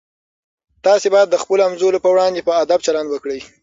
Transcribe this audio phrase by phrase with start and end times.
[0.85, 3.39] تاسي باید د خپلو همزولو په وړاندې په ادب چلند وکړئ.